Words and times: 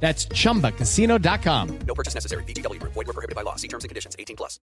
That's 0.00 0.28
chumbacasino.com. 0.28 1.78
No 1.86 1.94
purchase 1.94 2.14
necessary. 2.14 2.44
BGW. 2.44 2.80
Void 2.82 2.94
were 2.94 3.12
prohibited 3.12 3.34
by 3.34 3.42
law. 3.42 3.56
See 3.56 3.68
terms 3.68 3.82
and 3.82 3.88
conditions. 3.88 4.14
18 4.18 4.36
plus. 4.36 4.60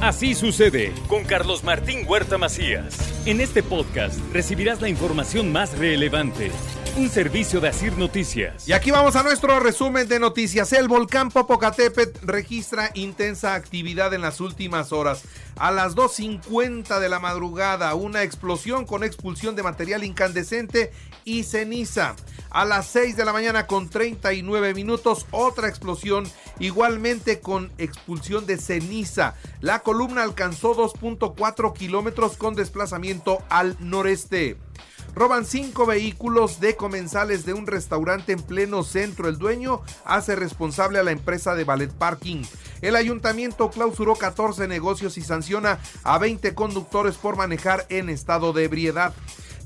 Así 0.00 0.34
sucede 0.34 0.92
con 1.08 1.24
Carlos 1.24 1.64
Martín 1.64 2.04
Huerta 2.06 2.36
Macías. 2.36 2.94
En 3.26 3.40
este 3.40 3.62
podcast 3.62 4.18
recibirás 4.34 4.82
la 4.82 4.90
información 4.90 5.50
más 5.50 5.78
relevante. 5.78 6.50
Un 6.96 7.10
servicio 7.10 7.60
de 7.60 7.66
Asir 7.66 7.98
Noticias. 7.98 8.68
Y 8.68 8.72
aquí 8.72 8.92
vamos 8.92 9.16
a 9.16 9.24
nuestro 9.24 9.58
resumen 9.58 10.06
de 10.06 10.20
noticias. 10.20 10.72
El 10.72 10.86
volcán 10.86 11.28
Popocatépetl 11.28 12.24
registra 12.24 12.92
intensa 12.94 13.54
actividad 13.54 14.14
en 14.14 14.20
las 14.20 14.40
últimas 14.40 14.92
horas. 14.92 15.24
A 15.56 15.72
las 15.72 15.96
2.50 15.96 17.00
de 17.00 17.08
la 17.08 17.18
madrugada, 17.18 17.96
una 17.96 18.22
explosión 18.22 18.86
con 18.86 19.02
expulsión 19.02 19.56
de 19.56 19.64
material 19.64 20.04
incandescente 20.04 20.92
y 21.24 21.42
ceniza. 21.42 22.14
A 22.50 22.64
las 22.64 22.86
6 22.86 23.16
de 23.16 23.24
la 23.24 23.32
mañana 23.32 23.66
con 23.66 23.88
39 23.88 24.72
minutos, 24.72 25.26
otra 25.32 25.66
explosión 25.66 26.30
igualmente 26.60 27.40
con 27.40 27.72
expulsión 27.76 28.46
de 28.46 28.56
ceniza. 28.56 29.34
La 29.60 29.80
columna 29.80 30.22
alcanzó 30.22 30.76
2.4 30.76 31.72
kilómetros 31.72 32.36
con 32.36 32.54
desplazamiento 32.54 33.42
al 33.48 33.76
noreste. 33.80 34.58
Roban 35.14 35.44
cinco 35.44 35.86
vehículos 35.86 36.58
de 36.58 36.74
comensales 36.74 37.46
de 37.46 37.52
un 37.52 37.68
restaurante 37.68 38.32
en 38.32 38.42
pleno 38.42 38.82
centro. 38.82 39.28
El 39.28 39.38
dueño 39.38 39.80
hace 40.04 40.34
responsable 40.34 40.98
a 40.98 41.04
la 41.04 41.12
empresa 41.12 41.54
de 41.54 41.62
Ballet 41.62 41.92
Parking. 41.92 42.42
El 42.82 42.96
ayuntamiento 42.96 43.70
clausuró 43.70 44.16
14 44.16 44.66
negocios 44.66 45.16
y 45.16 45.22
sanciona 45.22 45.78
a 46.02 46.18
20 46.18 46.54
conductores 46.54 47.16
por 47.16 47.36
manejar 47.36 47.86
en 47.90 48.08
estado 48.08 48.52
de 48.52 48.64
ebriedad. 48.64 49.14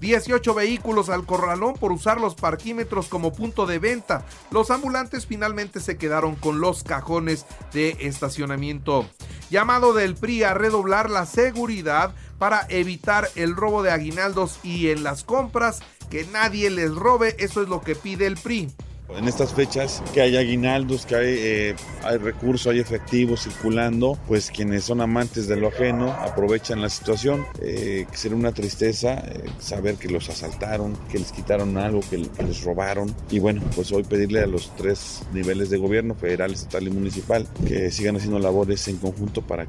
18 0.01 0.55
vehículos 0.55 1.09
al 1.09 1.25
corralón 1.25 1.75
por 1.75 1.93
usar 1.93 2.21
los 2.21 2.35
parquímetros 2.35 3.09
como 3.09 3.33
punto 3.33 3.67
de 3.67 3.79
venta. 3.79 4.25
Los 4.51 4.71
ambulantes 4.71 5.27
finalmente 5.27 5.81
se 5.81 5.97
quedaron 5.97 6.37
con 6.37 6.61
los 6.61 6.85
cajones 6.85 7.47
de 7.73 7.97
estacionamiento. 8.01 9.09
Llamado 9.51 9.95
del 9.95 10.15
PRI 10.15 10.43
a 10.43 10.55
redoblar 10.55 11.11
la 11.11 11.25
seguridad 11.25 12.15
para 12.39 12.67
evitar 12.69 13.29
el 13.35 13.57
robo 13.57 13.83
de 13.83 13.91
aguinaldos 13.91 14.59
y 14.63 14.89
en 14.89 15.03
las 15.03 15.25
compras 15.25 15.81
que 16.11 16.25
nadie 16.33 16.71
les 16.71 16.95
robe. 16.95 17.37
Eso 17.39 17.63
es 17.63 17.69
lo 17.69 17.83
que 17.83 17.95
pide 17.95 18.27
el 18.27 18.37
PRI. 18.37 18.69
En 19.17 19.27
estas 19.27 19.55
fechas 19.55 20.03
que 20.13 20.21
hay 20.21 20.37
aguinaldos, 20.37 21.07
que 21.07 21.17
hay, 21.17 21.35
eh, 21.39 21.77
recursos, 22.21 22.71
hay 22.71 22.79
efectivo 22.79 23.39
circulando, 23.39 24.19
pues 24.29 24.51
quienes 24.51 24.85
son 24.85 25.01
amantes 25.01 25.49
de 25.49 25.57
lo 25.57 25.69
ajeno 25.69 26.13
aprovechan 26.13 26.83
la 26.83 26.91
situación. 26.91 27.47
Eh, 27.63 28.07
una 28.31 28.53
tristeza 28.53 29.15
eh, 29.15 29.49
saber 29.61 29.95
que 29.95 30.09
los 30.09 30.29
asaltaron, 30.29 30.95
que 31.11 31.19
les 31.19 31.33
quitaron 31.33 31.79
algo, 31.79 32.01
que, 32.01 32.21
que, 32.29 32.43
les 32.43 32.63
robaron. 32.63 33.15
Y 33.31 33.39
bueno, 33.39 33.63
pues 33.75 33.91
hoy 33.93 34.03
pedirle 34.05 34.43
a 34.43 34.47
los 34.47 34.77
tres 34.77 35.23
niveles 35.33 35.71
de 35.71 35.79
gobierno, 35.79 36.15
federal, 36.15 36.53
estatal 36.53 36.87
y 36.87 36.91
municipal, 36.91 37.49
que 37.67 37.91
sigan 37.91 38.17
haciendo 38.17 38.39
labores 38.39 38.87
en 38.89 38.99
conjunto 38.99 39.41
para 39.41 39.67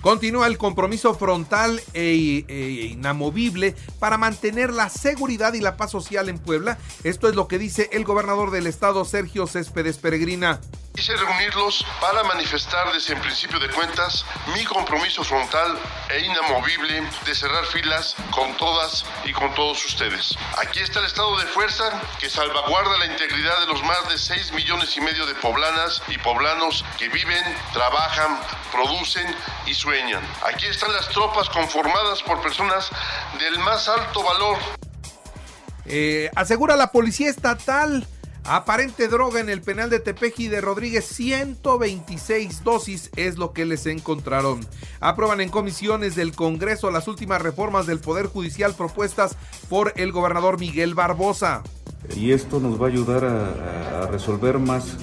Continúa 0.00 0.46
el 0.46 0.56
compromiso 0.56 1.14
frontal 1.14 1.80
e, 1.92 2.44
e, 2.48 2.86
inamovible 2.92 3.74
para 3.98 4.16
mantener 4.16 4.72
la 4.72 4.88
seguridad 4.88 5.52
y 5.52 5.60
la 5.60 5.76
paz 5.76 5.90
social 5.90 6.30
en 6.30 6.38
Puebla. 6.38 6.78
Esto 7.04 7.28
es 7.28 7.34
lo 7.34 7.48
que 7.48 7.58
dice 7.58 7.90
el 7.92 8.04
gobernador 8.04 8.50
del 8.50 8.66
estado, 8.66 9.04
Sergio 9.04 9.46
Céspedes 9.46 9.98
Peregrina. 9.98 10.60
Quise 10.94 11.16
reunirlos 11.16 11.86
para 12.00 12.24
manifestar 12.24 12.92
desde 12.92 13.14
el 13.14 13.20
principio 13.20 13.58
de 13.58 13.70
cuentas 13.70 14.24
mi 14.52 14.64
compromiso 14.64 15.22
frontal 15.22 15.78
e 16.10 16.20
inamovible 16.20 17.02
de 17.24 17.34
cerrar 17.34 17.64
filas 17.66 18.16
con 18.32 18.54
todas 18.56 19.06
y 19.24 19.32
con 19.32 19.54
todos 19.54 19.84
ustedes. 19.86 20.36
Aquí 20.58 20.80
está 20.80 20.98
el 20.98 21.06
estado 21.06 21.38
de 21.38 21.46
fuerza 21.46 22.02
que 22.18 22.28
salvaguarda 22.28 22.98
la 22.98 23.06
integridad 23.06 23.60
de 23.60 23.66
los 23.66 23.82
más 23.84 24.08
de 24.10 24.18
6 24.18 24.52
millones 24.52 24.94
y 24.96 25.00
medio 25.00 25.24
de 25.26 25.34
poblanas 25.36 26.02
y 26.08 26.18
poblanos 26.18 26.84
que 26.98 27.08
viven, 27.08 27.44
trabajan, 27.72 28.38
producen 28.72 29.26
y 29.66 29.74
sueñan. 29.74 30.22
Aquí 30.44 30.66
están 30.66 30.92
las 30.92 31.08
tropas 31.08 31.48
conformadas 31.48 32.22
por 32.24 32.42
personas 32.42 32.90
del 33.38 33.58
más 33.60 33.88
alto 33.88 34.22
valor. 34.22 34.58
Eh, 35.86 36.30
asegura 36.34 36.76
la 36.76 36.90
policía 36.90 37.30
estatal 37.30 38.06
Aparente 38.52 39.06
droga 39.06 39.38
en 39.38 39.48
el 39.48 39.62
penal 39.62 39.90
de 39.90 40.00
Tepeji 40.00 40.48
de 40.48 40.60
Rodríguez, 40.60 41.04
126 41.04 42.64
dosis 42.64 43.08
es 43.14 43.38
lo 43.38 43.52
que 43.52 43.64
les 43.64 43.86
encontraron. 43.86 44.58
Aprueban 44.98 45.40
en 45.40 45.50
comisiones 45.50 46.16
del 46.16 46.34
Congreso 46.34 46.90
las 46.90 47.06
últimas 47.06 47.40
reformas 47.40 47.86
del 47.86 48.00
Poder 48.00 48.26
Judicial 48.26 48.74
propuestas 48.74 49.36
por 49.68 49.92
el 49.94 50.10
gobernador 50.10 50.58
Miguel 50.58 50.96
Barbosa. 50.96 51.62
Y 52.16 52.32
esto 52.32 52.58
nos 52.58 52.82
va 52.82 52.86
a 52.86 52.88
ayudar 52.88 53.24
a, 53.24 54.08
resolver 54.08 54.58
más, 54.58 54.96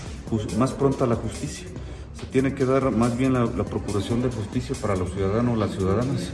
más 0.58 0.74
pronta 0.74 1.06
la 1.06 1.16
justicia. 1.16 1.68
Se 2.20 2.26
tiene 2.26 2.54
que 2.54 2.66
dar 2.66 2.92
más 2.92 3.16
bien 3.16 3.32
la, 3.32 3.46
la 3.46 3.64
procuración 3.64 4.22
de 4.24 4.30
justicia 4.30 4.76
para 4.82 4.98
los 4.98 5.14
ciudadanos, 5.14 5.58
las 5.58 5.72
ciudadanas. 5.72 6.34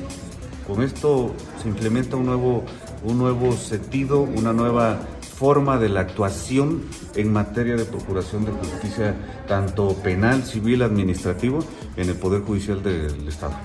Con 0.65 0.81
esto 0.81 1.31
se 1.61 1.67
implementa 1.67 2.15
un 2.15 2.25
nuevo, 2.25 2.63
un 3.03 3.19
nuevo 3.19 3.55
sentido, 3.55 4.21
una 4.21 4.51
nueva 4.51 4.99
forma 5.37 5.77
de 5.77 5.89
la 5.89 6.01
actuación 6.01 6.83
en 7.15 7.33
materia 7.33 7.75
de 7.75 7.85
procuración 7.85 8.45
de 8.45 8.51
justicia, 8.51 9.15
tanto 9.47 9.95
penal, 9.95 10.43
civil, 10.43 10.81
administrativo, 10.81 11.59
en 11.97 12.09
el 12.09 12.15
Poder 12.15 12.41
Judicial 12.41 12.83
del 12.83 13.27
Estado. 13.27 13.55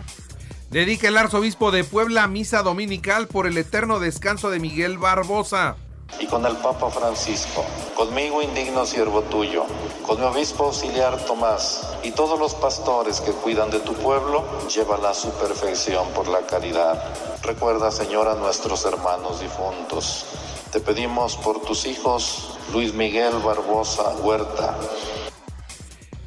Dedica 0.71 1.09
el 1.09 1.17
arzobispo 1.17 1.71
de 1.71 1.85
Puebla 1.85 2.27
misa 2.27 2.63
dominical 2.63 3.27
por 3.27 3.47
el 3.47 3.57
eterno 3.57 4.01
descanso 4.01 4.51
de 4.51 4.61
Miguel 4.61 4.99
Barbosa. 4.99 5.77
Y 6.21 6.27
con 6.27 6.45
el 6.47 6.57
Papa 6.57 6.91
Francisco, 6.91 7.65
conmigo 7.95 8.43
indigno 8.43 8.85
siervo 8.85 9.23
tuyo, 9.23 9.65
con 10.07 10.19
mi 10.19 10.27
obispo 10.27 10.65
auxiliar 10.65 11.17
Tomás 11.27 11.97
y 12.03 12.11
todos 12.11 12.39
los 12.39 12.55
pastores 12.55 13.21
que 13.21 13.33
cuidan 13.33 13.71
de 13.71 13.81
tu 13.81 13.95
pueblo, 13.95 14.45
llévala 14.69 15.11
a 15.11 15.15
su 15.15 15.31
perfección 15.33 16.09
por 16.15 16.29
la 16.29 16.41
caridad. 16.47 17.03
Recuerda, 17.43 17.91
Señor, 17.91 18.29
a 18.29 18.35
nuestros 18.35 18.85
hermanos 18.85 19.41
difuntos 19.41 20.27
te 20.73 20.81
pedimos 20.81 21.37
por 21.37 21.63
tus 21.63 21.87
hijos, 21.87 22.59
Luis 22.75 22.93
Miguel 22.93 23.33
Barbosa 23.43 24.17
Huerta. 24.17 24.77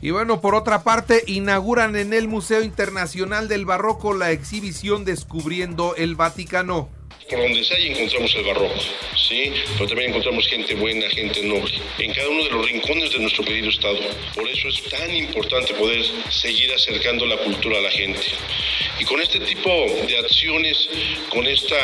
Y 0.01 0.09
bueno, 0.09 0.41
por 0.41 0.55
otra 0.55 0.81
parte, 0.81 1.23
inauguran 1.27 1.95
en 1.95 2.11
el 2.11 2.27
Museo 2.27 2.63
Internacional 2.63 3.47
del 3.47 3.67
Barroco 3.67 4.13
la 4.13 4.31
exhibición 4.31 5.05
Descubriendo 5.05 5.93
el 5.95 6.15
Vaticano. 6.15 6.89
Por 7.31 7.39
donde 7.39 7.63
sea 7.63 7.77
encontramos 7.77 8.35
el 8.35 8.43
barroco, 8.43 8.75
¿sí? 9.15 9.53
Pero 9.77 9.87
también 9.87 10.09
encontramos 10.09 10.45
gente 10.47 10.75
buena, 10.75 11.09
gente 11.11 11.41
noble, 11.41 11.79
en 11.97 12.13
cada 12.13 12.27
uno 12.27 12.43
de 12.43 12.49
los 12.49 12.65
rincones 12.65 13.09
de 13.09 13.19
nuestro 13.19 13.45
querido 13.45 13.69
Estado. 13.69 13.99
Por 14.35 14.49
eso 14.49 14.67
es 14.67 14.83
tan 14.89 15.15
importante 15.15 15.73
poder 15.75 16.03
seguir 16.29 16.73
acercando 16.73 17.25
la 17.25 17.37
cultura 17.37 17.77
a 17.77 17.81
la 17.81 17.91
gente. 17.91 18.21
Y 18.99 19.05
con 19.05 19.21
este 19.21 19.39
tipo 19.39 19.69
de 19.69 20.17
acciones, 20.17 20.89
con 21.29 21.47
esta 21.47 21.77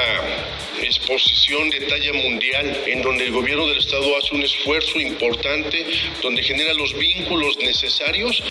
exposición 0.81 1.69
de 1.69 1.79
talla 1.79 2.12
mundial, 2.12 2.84
en 2.85 3.02
donde 3.02 3.28
el 3.28 3.31
gobierno 3.31 3.68
del 3.68 3.78
Estado 3.78 4.18
hace 4.18 4.35
un 4.35 4.44
esfuerzo 4.44 5.00
importante, 5.00 5.85
donde 6.22 6.44
genera 6.44 6.74
los 6.74 6.94
vínculos 6.97 7.58
necesarios. 7.59 8.44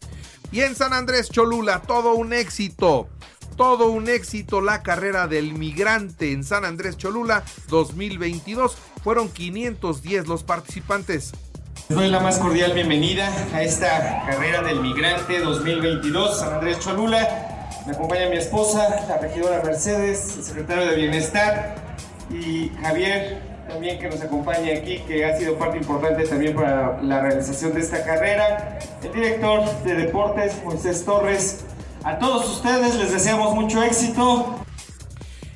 Y 0.52 0.62
en 0.62 0.76
San 0.76 0.94
Andrés 0.94 1.30
Cholula, 1.30 1.84
todo 1.84 2.16
un 2.16 2.34
éxito. 2.34 3.10
Todo 3.56 3.90
un 3.90 4.10
éxito 4.10 4.60
la 4.60 4.84
carrera 4.84 5.28
del 5.28 5.54
migrante 5.54 6.34
en 6.34 6.44
San 6.44 6.66
Andrés 6.66 6.98
Cholula 6.98 7.44
2022. 7.70 8.76
Fueron 9.02 9.30
510 9.30 10.28
los 10.28 10.44
participantes. 10.44 11.32
Les 11.88 11.98
doy 11.98 12.10
la 12.10 12.20
más 12.20 12.38
cordial 12.40 12.74
bienvenida 12.74 13.32
a 13.54 13.64
esta 13.64 14.26
carrera 14.26 14.62
del 14.62 14.82
migrante 14.82 15.40
2022 15.40 16.40
San 16.40 16.56
Andrés 16.56 16.80
Cholula. 16.80 17.70
Me 17.86 17.94
acompaña 17.94 18.28
mi 18.30 18.38
esposa, 18.38 19.06
la 19.08 19.20
regidora 19.20 19.62
Mercedes, 19.64 20.36
el 20.38 20.44
secretario 20.44 20.88
de 20.88 20.96
Bienestar 20.98 21.76
y 22.30 22.72
Javier 22.82 23.56
también 23.70 24.00
que 24.00 24.10
nos 24.10 24.22
acompaña 24.22 24.74
aquí, 24.78 25.00
que 25.08 25.26
ha 25.26 25.38
sido 25.38 25.58
parte 25.58 25.78
importante 25.78 26.24
también 26.26 26.56
para 26.56 27.02
la 27.02 27.22
realización 27.22 27.74
de 27.74 27.82
esta 27.82 28.04
carrera. 28.04 28.80
El 29.04 29.12
director 29.14 29.64
de 29.84 29.96
deportes, 29.96 30.62
Moisés 30.64 31.04
Torres. 31.06 31.64
A 32.06 32.20
todos 32.20 32.48
ustedes 32.58 32.94
les 32.98 33.12
deseamos 33.12 33.56
mucho 33.56 33.82
éxito. 33.82 34.64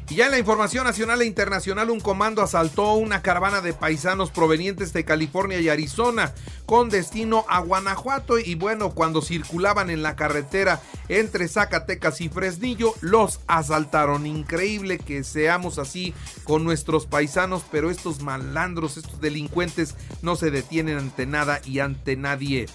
Y 0.10 0.16
ya 0.16 0.26
en 0.26 0.32
la 0.32 0.40
información 0.40 0.84
nacional 0.84 1.22
e 1.22 1.28
internacional, 1.28 1.92
un 1.92 2.00
comando 2.00 2.42
asaltó 2.42 2.94
una 2.94 3.22
caravana 3.22 3.62
de 3.62 3.74
paisanos 3.74 4.32
provenientes 4.32 4.92
de 4.92 5.06
California 5.06 5.60
y 5.60 5.70
Arizona 5.70 6.34
con 6.66 6.90
destino 6.90 7.46
a 7.50 7.60
Guanajuato 7.60 8.40
y 8.40 8.56
bueno, 8.56 8.96
cuando 8.96 9.22
circulaban 9.22 9.92
en 9.92 10.02
la 10.02 10.16
carretera 10.16 10.82
entre 11.08 11.48
Zacatecas 11.48 12.20
y 12.20 12.30
Fresnillo, 12.30 12.96
los 13.02 13.42
asaltaron. 13.46 14.26
Increíble 14.26 14.98
que 14.98 15.24
seamos 15.24 15.78
así 15.78 16.16
con 16.46 16.64
nuestros 16.64 17.06
paisanos, 17.06 17.62
pero 17.72 17.92
estos 17.92 18.24
malandros, 18.24 18.98
estos 18.98 19.22
delincuentes 19.22 19.94
no 20.24 20.36
se 20.36 20.50
detienen 20.50 20.98
ante 20.98 21.28
nada 21.28 21.62
y 21.64 21.78
ante 21.78 22.16
nadie. 22.16 22.66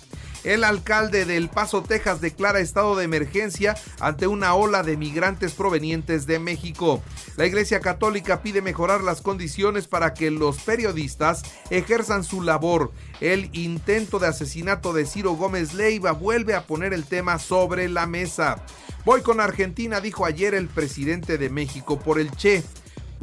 El 0.45 0.63
alcalde 0.63 1.25
del 1.25 1.49
Paso, 1.49 1.83
Texas, 1.83 2.21
declara 2.21 2.61
estado 2.61 2.95
de 2.97 3.05
emergencia 3.05 3.77
ante 3.99 4.27
una 4.27 4.55
ola 4.55 4.83
de 4.83 4.99
migrantes 4.99 5.53
provenientes 5.53 6.27
de 6.27 6.39
México. 6.39 7.03
La 7.37 7.47
Iglesia 7.47 7.81
Católica 7.81 8.43
pide 8.43 8.61
mejorar 8.61 9.03
las 9.03 9.23
condiciones 9.23 9.89
para 9.89 10.13
que 10.13 10.31
los 10.31 10.59
periodistas 10.59 11.43
ejerzan 11.71 12.25
su 12.25 12.43
labor. 12.43 12.93
El 13.23 13.49
intento 13.57 14.19
de 14.19 14.27
asesinato 14.27 14.93
de 14.93 15.07
Ciro 15.07 15.33
Gómez 15.33 15.73
Leiva 15.73 16.13
vuelve 16.13 16.55
a 16.55 16.67
poner 16.67 16.93
el 16.93 17.05
tema 17.05 17.39
sobre 17.39 17.89
la 17.89 18.07
mesa. 18.07 18.63
Voy 19.07 19.23
con 19.23 19.41
Argentina, 19.41 20.01
dijo 20.01 20.27
ayer 20.27 20.55
el 20.55 20.69
presidente 20.69 21.39
de 21.39 21.49
México 21.49 21.99
por 21.99 22.21
el 22.21 22.31
Che 22.31 22.63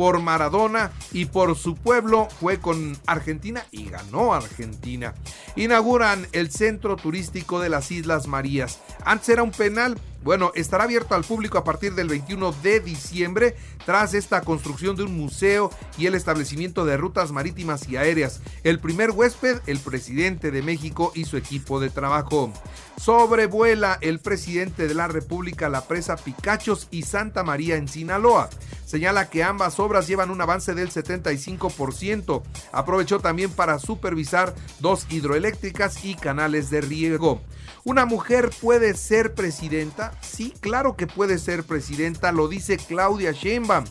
por 0.02 0.20
Maradona 0.20 0.92
y 1.12 1.26
por 1.26 1.56
su 1.56 1.76
pueblo 1.76 2.28
fue 2.40 2.60
con 2.60 2.98
Argentina 3.06 3.68
y 3.70 3.88
ganó 3.88 4.34
Argentina. 4.34 5.14
Inauguran 5.56 6.26
el 6.32 6.50
centro 6.50 6.96
turístico 6.96 7.60
de 7.60 7.70
las 7.70 7.92
Islas 7.92 8.26
Marías. 8.26 8.80
Antes 9.06 9.30
era 9.30 9.44
un 9.44 9.52
penal, 9.52 10.00
bueno, 10.24 10.54
estará 10.56 10.86
abierto 10.86 11.14
al 11.14 11.24
público 11.24 11.60
a 11.60 11.64
partir 11.64 11.94
del 11.94 12.08
21 12.08 12.52
de 12.64 12.80
diciembre 12.80 13.56
tras 13.86 14.16
esta 14.16 14.42
construcción 14.42 14.96
de 14.96 15.04
un 15.04 15.16
museo 15.16 15.70
y 16.00 16.08
el 16.08 16.16
establecimiento 16.16 16.84
de 16.84 16.98
rutas 16.98 17.32
marítimas 17.32 17.88
y 17.88 17.98
aéreas. 17.98 18.42
El 18.64 18.80
primer 18.80 19.12
huésped, 19.12 19.62
el 19.68 19.78
presidente 19.78 20.50
de 20.50 20.64
México 20.64 21.12
y 21.14 21.26
su 21.26 21.38
equipo 21.38 21.80
de 21.80 21.92
trabajo. 21.92 22.52
Sobrevuela 22.98 23.98
el 24.02 24.20
presidente 24.20 24.88
de 24.88 24.94
la 24.94 25.08
República 25.08 25.70
la 25.70 25.88
presa 25.88 26.16
Picachos 26.16 26.88
y 26.92 27.04
Santa 27.04 27.44
María 27.44 27.76
en 27.76 27.88
Sinaloa. 27.88 28.50
Señala 28.92 29.30
que 29.30 29.42
ambas 29.42 29.80
obras 29.80 30.06
llevan 30.06 30.32
un 30.32 30.42
avance 30.42 30.74
del 30.74 30.92
75%. 30.92 32.44
Aprovechó 32.74 33.22
también 33.22 33.50
para 33.50 33.80
supervisar 33.80 34.54
dos 34.82 35.08
hidroeléctricas 35.10 36.04
y 36.04 36.16
canales 36.16 36.70
de 36.70 36.82
riego. 36.82 37.40
¿Una 37.86 38.06
mujer 38.06 38.50
puede 38.60 38.94
ser 38.96 39.34
presidenta? 39.34 40.12
Sí, 40.20 40.54
claro 40.60 40.98
que 40.98 41.08
puede 41.08 41.40
ser 41.40 41.64
presidenta, 41.64 42.34
lo 42.34 42.50
dice 42.50 42.76
Claudia 42.76 43.32
Sheinbaum. 43.32 43.86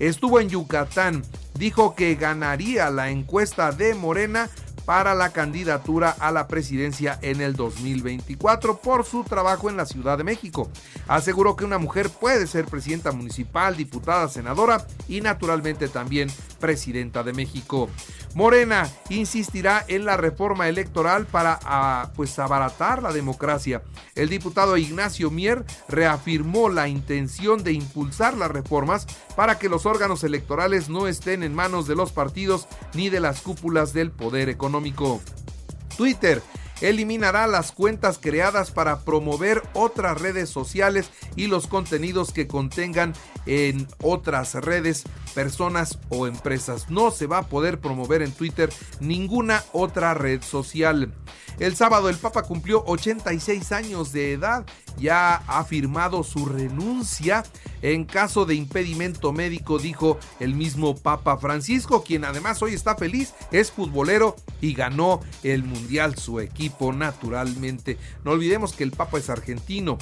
Estuvo 0.00 0.40
en 0.40 0.48
Yucatán, 0.48 1.22
dijo 1.54 1.94
que 1.94 2.16
ganaría 2.16 2.90
la 2.90 3.10
encuesta 3.10 3.70
de 3.70 3.94
Morena 3.94 4.50
para 4.84 5.14
la 5.14 5.30
candidatura 5.30 6.10
a 6.18 6.30
la 6.30 6.48
presidencia 6.48 7.18
en 7.22 7.40
el 7.40 7.54
2024 7.54 8.80
por 8.80 9.04
su 9.04 9.24
trabajo 9.24 9.68
en 9.70 9.76
la 9.76 9.86
Ciudad 9.86 10.18
de 10.18 10.24
México. 10.24 10.70
Aseguró 11.08 11.56
que 11.56 11.64
una 11.64 11.78
mujer 11.78 12.10
puede 12.10 12.46
ser 12.46 12.66
presidenta 12.66 13.12
municipal, 13.12 13.76
diputada, 13.76 14.28
senadora 14.28 14.86
y 15.08 15.20
naturalmente 15.20 15.88
también 15.88 16.28
presidenta 16.58 17.22
de 17.22 17.32
México. 17.32 17.88
Morena 18.34 18.88
insistirá 19.08 19.84
en 19.88 20.04
la 20.04 20.16
reforma 20.16 20.68
electoral 20.68 21.26
para 21.26 21.58
ah, 21.64 22.10
pues 22.14 22.38
abaratar 22.38 23.02
la 23.02 23.12
democracia. 23.12 23.82
El 24.14 24.28
diputado 24.28 24.76
Ignacio 24.76 25.30
Mier 25.30 25.64
reafirmó 25.88 26.68
la 26.68 26.88
intención 26.88 27.64
de 27.64 27.72
impulsar 27.72 28.36
las 28.36 28.50
reformas 28.50 29.06
para 29.34 29.58
que 29.58 29.68
los 29.68 29.84
órganos 29.84 30.22
electorales 30.22 30.88
no 30.88 31.08
estén 31.08 31.42
en 31.42 31.54
manos 31.54 31.88
de 31.88 31.96
los 31.96 32.12
partidos 32.12 32.68
ni 32.94 33.08
de 33.10 33.20
las 33.20 33.40
cúpulas 33.40 33.92
del 33.92 34.12
poder 34.12 34.48
económico. 34.48 35.20
Twitter 35.96 36.40
eliminará 36.80 37.46
las 37.46 37.72
cuentas 37.72 38.18
creadas 38.20 38.70
para 38.70 39.00
promover 39.00 39.62
otras 39.74 40.20
redes 40.20 40.48
sociales 40.48 41.10
y 41.36 41.46
los 41.46 41.66
contenidos 41.66 42.32
que 42.32 42.46
contengan 42.46 43.14
en 43.46 43.86
otras 44.02 44.54
redes, 44.54 45.04
personas 45.34 45.98
o 46.08 46.26
empresas. 46.26 46.90
No 46.90 47.10
se 47.10 47.26
va 47.26 47.38
a 47.38 47.46
poder 47.48 47.80
promover 47.80 48.22
en 48.22 48.32
Twitter 48.32 48.70
ninguna 49.00 49.64
otra 49.72 50.14
red 50.14 50.42
social. 50.42 51.12
El 51.58 51.76
sábado 51.76 52.08
el 52.08 52.16
Papa 52.16 52.42
cumplió 52.42 52.82
86 52.86 53.72
años 53.72 54.12
de 54.12 54.32
edad, 54.32 54.64
ya 55.00 55.36
ha 55.46 55.64
firmado 55.64 56.22
su 56.22 56.46
renuncia 56.46 57.42
en 57.82 58.04
caso 58.04 58.44
de 58.44 58.54
impedimento 58.54 59.32
médico, 59.32 59.78
dijo 59.78 60.18
el 60.38 60.54
mismo 60.54 60.96
Papa 60.96 61.38
Francisco, 61.38 62.04
quien 62.04 62.24
además 62.24 62.62
hoy 62.62 62.74
está 62.74 62.94
feliz, 62.94 63.32
es 63.52 63.70
futbolero 63.70 64.36
y 64.60 64.74
ganó 64.74 65.20
el 65.42 65.64
Mundial 65.64 66.16
su 66.16 66.40
equipo 66.40 66.92
naturalmente. 66.92 67.96
No 68.24 68.32
olvidemos 68.32 68.72
que 68.72 68.84
el 68.84 68.90
Papa 68.90 69.18
es 69.18 69.30
argentino. 69.30 69.98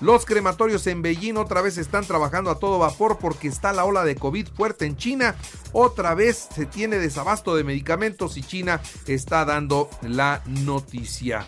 Los 0.00 0.26
crematorios 0.26 0.86
en 0.86 1.02
Beijing 1.02 1.36
otra 1.36 1.62
vez 1.62 1.78
están 1.78 2.04
trabajando 2.04 2.50
a 2.50 2.58
todo 2.58 2.78
vapor 2.78 3.18
porque 3.18 3.48
está 3.48 3.72
la 3.72 3.84
ola 3.84 4.04
de 4.04 4.16
COVID 4.16 4.48
fuerte 4.48 4.86
en 4.86 4.96
China. 4.96 5.34
Otra 5.72 6.14
vez 6.14 6.48
se 6.54 6.66
tiene 6.66 6.98
desabasto 6.98 7.56
de 7.56 7.64
medicamentos 7.64 8.36
y 8.36 8.42
China 8.42 8.80
está 9.06 9.44
dando 9.44 9.88
la 10.02 10.42
noticia. 10.46 11.46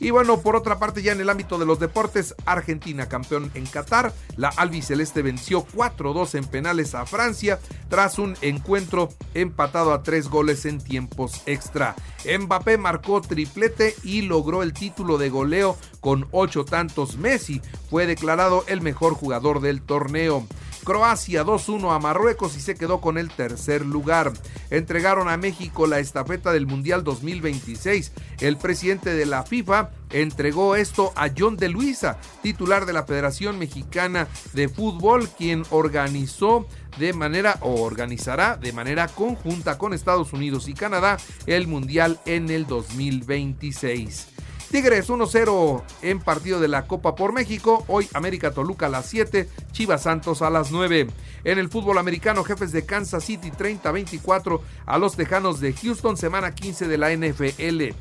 Y 0.00 0.10
bueno, 0.10 0.40
por 0.40 0.56
otra 0.56 0.78
parte, 0.78 1.02
ya 1.02 1.12
en 1.12 1.20
el 1.20 1.30
ámbito 1.30 1.56
de 1.56 1.66
los 1.66 1.78
deportes, 1.78 2.34
Argentina 2.44 3.08
campeón 3.08 3.50
en 3.54 3.64
Qatar. 3.64 4.12
La 4.36 4.48
albiceleste 4.48 5.22
venció 5.22 5.64
4-2 5.66 6.34
en 6.34 6.44
penales 6.44 6.94
a 6.94 7.06
Francia 7.06 7.58
tras 7.88 8.18
un 8.18 8.36
encuentro 8.40 9.08
empatado 9.34 9.92
a 9.92 10.02
tres 10.02 10.28
goles 10.28 10.66
en 10.66 10.78
tiempos 10.78 11.42
extra. 11.46 11.94
Mbappé 12.26 12.76
marcó 12.76 13.20
triplete 13.20 13.94
y 14.02 14.22
logró 14.22 14.62
el 14.62 14.72
título 14.72 15.16
de 15.16 15.30
goleo 15.30 15.76
con 16.00 16.26
ocho 16.32 16.64
tantos. 16.64 17.16
Messi 17.16 17.62
fue 17.94 18.08
declarado 18.08 18.64
el 18.66 18.80
mejor 18.80 19.14
jugador 19.14 19.60
del 19.60 19.80
torneo. 19.80 20.44
Croacia 20.82 21.44
2-1 21.44 21.94
a 21.94 22.00
Marruecos 22.00 22.56
y 22.56 22.60
se 22.60 22.74
quedó 22.74 23.00
con 23.00 23.18
el 23.18 23.30
tercer 23.30 23.86
lugar. 23.86 24.32
Entregaron 24.70 25.28
a 25.28 25.36
México 25.36 25.86
la 25.86 26.00
estafeta 26.00 26.50
del 26.50 26.66
Mundial 26.66 27.04
2026. 27.04 28.10
El 28.40 28.56
presidente 28.56 29.14
de 29.14 29.26
la 29.26 29.44
FIFA 29.44 29.90
entregó 30.10 30.74
esto 30.74 31.12
a 31.14 31.30
John 31.38 31.56
de 31.56 31.68
Luisa, 31.68 32.18
titular 32.42 32.84
de 32.84 32.94
la 32.94 33.04
Federación 33.04 33.60
Mexicana 33.60 34.26
de 34.54 34.68
Fútbol, 34.68 35.28
quien 35.28 35.62
organizó 35.70 36.66
de 36.98 37.12
manera 37.12 37.58
o 37.60 37.80
organizará 37.80 38.56
de 38.56 38.72
manera 38.72 39.06
conjunta 39.06 39.78
con 39.78 39.94
Estados 39.94 40.32
Unidos 40.32 40.66
y 40.66 40.74
Canadá 40.74 41.16
el 41.46 41.68
Mundial 41.68 42.18
en 42.26 42.50
el 42.50 42.66
2026. 42.66 44.33
Tigres 44.74 45.08
1-0 45.08 45.84
en 46.02 46.18
partido 46.18 46.58
de 46.58 46.66
la 46.66 46.88
Copa 46.88 47.14
por 47.14 47.32
México. 47.32 47.84
Hoy 47.86 48.08
América 48.12 48.50
Toluca 48.50 48.86
a 48.86 48.88
las 48.88 49.06
7, 49.06 49.48
Chivas 49.70 50.02
Santos 50.02 50.42
a 50.42 50.50
las 50.50 50.72
9. 50.72 51.06
En 51.44 51.58
el 51.60 51.68
fútbol 51.68 51.96
americano, 51.96 52.42
jefes 52.42 52.72
de 52.72 52.84
Kansas 52.84 53.22
City 53.22 53.52
30-24 53.52 54.60
a 54.84 54.98
los 54.98 55.14
Tejanos 55.14 55.60
de 55.60 55.74
Houston, 55.74 56.16
semana 56.16 56.56
15 56.56 56.88
de 56.88 56.98
la 56.98 57.14
NFL. 57.14 57.94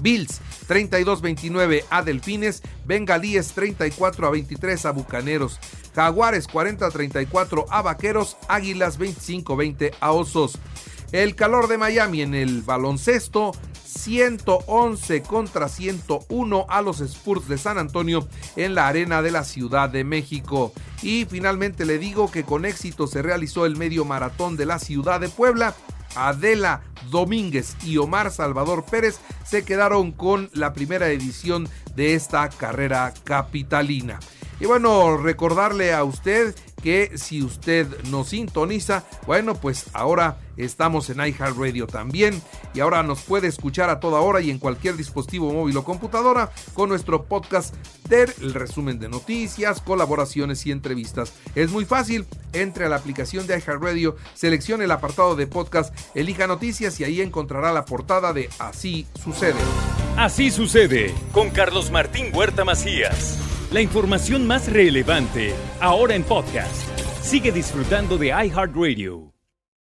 Bills 0.00 0.40
32-29 0.66 1.84
a 1.90 2.02
Delfines, 2.02 2.62
Bengalíes 2.86 3.52
34 3.52 4.28
a 4.28 4.30
23 4.30 4.86
a 4.86 4.92
Bucaneros, 4.92 5.60
Jaguares 5.94 6.48
40-34 6.48 7.66
a 7.68 7.82
Vaqueros, 7.82 8.38
Águilas 8.48 8.98
25-20 8.98 9.92
a 10.00 10.12
Osos. 10.12 10.58
El 11.12 11.34
calor 11.34 11.68
de 11.68 11.76
Miami 11.76 12.22
en 12.22 12.34
el 12.34 12.62
baloncesto, 12.62 13.52
111 13.88 15.22
contra 15.22 15.68
101 15.68 16.66
a 16.68 16.82
los 16.82 17.00
Spurs 17.00 17.48
de 17.48 17.56
San 17.56 17.78
Antonio 17.78 18.28
en 18.56 18.74
la 18.74 18.86
arena 18.86 19.22
de 19.22 19.30
la 19.30 19.44
Ciudad 19.44 19.88
de 19.88 20.04
México. 20.04 20.72
Y 21.02 21.24
finalmente 21.24 21.86
le 21.86 21.98
digo 21.98 22.30
que 22.30 22.44
con 22.44 22.64
éxito 22.64 23.06
se 23.06 23.22
realizó 23.22 23.64
el 23.66 23.76
medio 23.76 24.04
maratón 24.04 24.56
de 24.56 24.66
la 24.66 24.78
Ciudad 24.78 25.20
de 25.20 25.28
Puebla. 25.28 25.74
Adela 26.14 26.82
Domínguez 27.10 27.76
y 27.84 27.98
Omar 27.98 28.30
Salvador 28.30 28.84
Pérez 28.84 29.20
se 29.44 29.64
quedaron 29.64 30.12
con 30.12 30.50
la 30.52 30.72
primera 30.72 31.08
edición 31.08 31.68
de 31.94 32.14
esta 32.14 32.48
carrera 32.48 33.14
capitalina. 33.24 34.18
Y 34.60 34.66
bueno, 34.66 35.16
recordarle 35.16 35.94
a 35.94 36.02
usted 36.04 36.54
que 36.82 37.12
si 37.16 37.42
usted 37.42 37.86
nos 38.04 38.28
sintoniza, 38.28 39.04
bueno, 39.26 39.54
pues 39.54 39.86
ahora 39.92 40.38
estamos 40.56 41.10
en 41.10 41.18
iHeartRadio 41.18 41.86
también 41.86 42.42
y 42.74 42.80
ahora 42.80 43.02
nos 43.02 43.22
puede 43.22 43.48
escuchar 43.48 43.90
a 43.90 44.00
toda 44.00 44.20
hora 44.20 44.40
y 44.40 44.50
en 44.50 44.58
cualquier 44.58 44.96
dispositivo 44.96 45.52
móvil 45.52 45.76
o 45.76 45.84
computadora 45.84 46.50
con 46.74 46.88
nuestro 46.88 47.24
podcast 47.24 47.74
del 48.08 48.32
el 48.40 48.54
resumen 48.54 48.98
de 48.98 49.08
noticias, 49.08 49.80
colaboraciones 49.80 50.66
y 50.66 50.72
entrevistas. 50.72 51.32
Es 51.54 51.70
muy 51.70 51.84
fácil, 51.84 52.26
entre 52.52 52.86
a 52.86 52.88
la 52.88 52.96
aplicación 52.96 53.46
de 53.46 53.58
iHeartRadio, 53.58 54.16
seleccione 54.34 54.84
el 54.84 54.90
apartado 54.90 55.36
de 55.36 55.46
podcast, 55.46 55.94
elija 56.14 56.46
noticias 56.46 56.98
y 57.00 57.04
ahí 57.04 57.20
encontrará 57.20 57.72
la 57.72 57.84
portada 57.84 58.32
de 58.32 58.48
Así 58.58 59.06
sucede. 59.22 59.60
Así 60.16 60.50
sucede 60.50 61.14
con 61.32 61.50
Carlos 61.50 61.90
Martín 61.90 62.34
Huerta 62.34 62.64
Macías. 62.64 63.38
La 63.70 63.80
información 63.80 64.46
más 64.46 64.70
relevante 64.70 65.54
ahora 65.80 66.14
en 66.14 66.24
podcast. 66.24 66.88
Sigue 67.22 67.52
disfrutando 67.52 68.16
de 68.16 68.28
iHeartRadio. 68.28 69.37